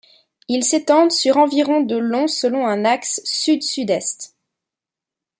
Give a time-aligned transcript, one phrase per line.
[0.47, 4.35] Ils s'étendent sur environ de long selon un axe sud-sud-est.